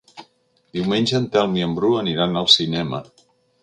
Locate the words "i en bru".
1.61-1.93